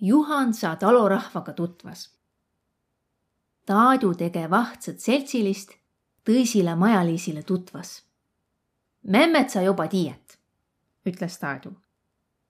Juhan 0.00 0.54
saa 0.54 0.76
talorahvaga 0.76 1.52
tutvas. 1.52 2.10
Taadu 3.66 4.12
tege 4.14 4.44
vahtsõt 4.50 5.00
seltsilist, 5.00 5.72
tõisile 6.24 6.76
majaliisile 6.76 7.42
tutvas. 7.42 8.02
memmet 9.02 9.50
sa 9.50 9.62
juba 9.62 9.88
tiiät, 9.88 10.38
ütles 11.06 11.38
Taadu. 11.38 11.72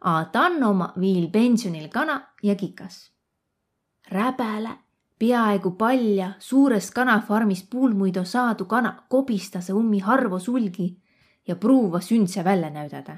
A 0.00 0.24
tann 0.24 0.62
oma 0.62 0.92
viil 1.00 1.30
pensionil 1.30 1.88
kana 1.88 2.32
ja 2.42 2.54
kikas. 2.54 3.12
räbäle, 4.10 4.78
peaaegu 5.18 5.70
palja, 5.70 6.32
suurest 6.38 6.94
kanafarmist 6.94 7.70
puulmuido 7.70 8.24
saadu 8.24 8.64
kana 8.64 9.04
kobistas 9.08 9.70
ummi 9.70 9.98
harvo 9.98 10.38
sulgi 10.38 11.02
ja 11.46 11.56
pruuva 11.56 12.00
sündse 12.00 12.44
välja 12.44 12.70
näüdada. 12.70 13.16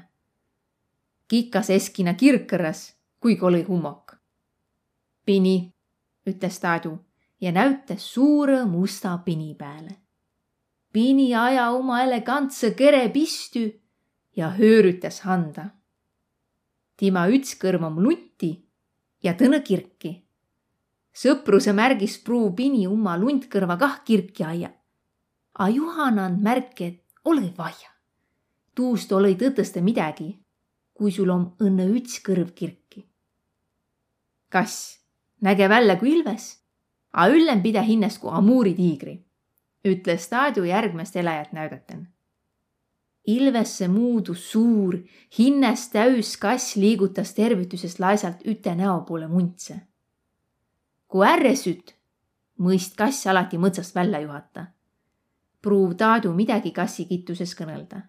kikas 1.27 1.69
eskina 1.69 2.13
kirkõras, 2.13 2.95
kuigi 3.19 3.45
oli 3.45 3.63
hummok. 3.63 4.06
Pini, 5.27 5.73
ütles 6.23 6.55
Taadu 6.63 6.93
ja 7.41 7.51
näütas 7.51 8.03
suure 8.13 8.61
musta 8.65 9.17
pini 9.25 9.55
peale. 9.59 9.97
Pini 10.93 11.33
aja 11.35 11.65
oma 11.75 11.97
elegantse 12.01 12.69
kere 12.79 13.09
pistü 13.11 13.65
ja 14.35 14.49
höörütas 14.55 15.19
handa. 15.27 15.65
tema 16.95 17.27
üts 17.27 17.57
kõrv 17.59 17.83
om 17.83 17.99
lunti 17.99 18.53
ja 19.23 19.33
tõnõ 19.33 19.59
kirki. 19.63 20.23
sõpruse 21.13 21.73
märgis 21.73 22.17
pruuv 22.23 22.55
Pini 22.55 22.87
oma 22.87 23.17
lundkõrva 23.17 23.77
kah 23.77 24.03
kirki 24.05 24.43
aia. 24.43 24.71
A 25.59 25.69
Juhan 25.69 26.19
and 26.19 26.41
märki, 26.41 26.83
et 26.83 27.03
ole 27.25 27.53
vaja. 27.57 27.91
tuust 28.75 29.11
oli 29.11 29.35
tõtõste 29.35 29.81
midagi, 29.81 30.39
kui 30.93 31.11
sul 31.11 31.29
om 31.29 31.51
õnne 31.59 31.89
üts 31.91 32.21
kõrv 32.23 32.53
kirki. 32.55 33.05
kass 34.49 34.96
näge 35.41 35.69
välja 35.69 35.95
kui 35.99 36.11
ilves 36.17 36.57
a 37.17 37.27
üllem 37.29 37.63
pide 37.63 37.81
hinnast 37.81 38.21
kui 38.21 38.31
Amuri 38.33 38.75
tiigri, 38.77 39.15
ütles 39.87 40.29
Taadu 40.29 40.65
järgmist 40.67 41.15
elajat 41.15 41.53
näüdaten. 41.55 42.07
Ilvesse 43.27 43.87
muudus 43.91 44.45
suur, 44.51 44.99
hinnest 45.37 45.91
täüs 45.91 46.35
kass 46.39 46.77
liigutas 46.79 47.33
tervitusest 47.35 47.99
laisalt 47.99 48.45
üte 48.45 48.75
näo 48.75 49.01
poole 49.07 49.27
muntse. 49.27 49.81
kui 51.07 51.23
ärresüt, 51.25 51.95
mõist 52.59 52.95
kass 52.95 53.27
alati 53.27 53.57
mõtsast 53.57 53.95
välja 53.95 54.19
juhata. 54.19 54.67
pruuv 55.61 55.95
Taadu 55.95 56.33
midagi 56.33 56.71
kassi 56.71 57.05
kittuses 57.05 57.55
kõnelda. 57.55 58.01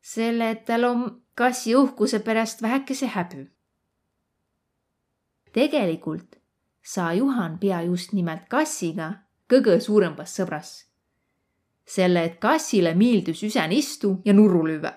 selle, 0.00 0.50
et 0.50 0.64
tal 0.64 0.84
on 0.84 1.22
kassi 1.34 1.76
uhkuse 1.76 2.18
pärast 2.18 2.62
vähekese 2.62 3.06
häbi. 3.06 3.50
tegelikult 5.52 6.39
saa 6.82 7.12
Juhan 7.14 7.58
pea 7.58 7.82
just 7.82 8.12
nimelt 8.12 8.48
kassiga 8.48 9.12
kõige 9.50 9.80
suurembas 9.80 10.36
sõbras. 10.36 10.86
selle, 11.90 12.24
et 12.24 12.38
kassile 12.38 12.94
miildus 12.94 13.42
üsen 13.42 13.72
istu 13.72 14.20
ja 14.24 14.32
nurru 14.32 14.66
lüüa. 14.66 14.92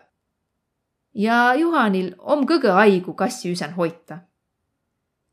ja 1.13 1.53
Juhanil 1.55 2.15
om 2.17 2.45
kõige 2.45 2.71
aigu 2.71 3.13
kassi 3.13 3.51
üsen 3.51 3.73
hoita. 3.73 4.19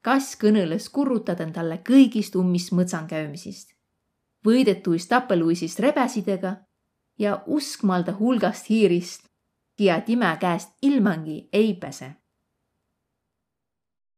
kass 0.02 0.36
kõneles 0.36 0.88
kurrutaden 0.90 1.52
talle 1.52 1.82
kõigist 1.88 2.36
ummist 2.36 2.72
mõtsan 2.72 3.06
käimisist, 3.06 3.74
võidetuist 4.44 5.08
tapeluisist 5.08 5.78
rebesidega 5.80 6.56
ja 7.18 7.42
uskmalda 7.46 8.16
hulgast 8.18 8.70
hiirist, 8.70 9.28
kia 9.76 10.00
time 10.00 10.36
käest 10.40 10.70
ilmangi 10.82 11.48
ei 11.52 11.74
pääse 11.74 12.20